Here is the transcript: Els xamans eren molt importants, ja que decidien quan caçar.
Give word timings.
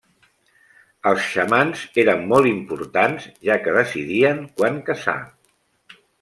Els 1.11 1.27
xamans 1.33 1.83
eren 2.05 2.23
molt 2.31 2.49
importants, 2.53 3.29
ja 3.51 3.59
que 3.67 3.77
decidien 3.77 4.41
quan 4.59 4.81
caçar. 4.91 5.19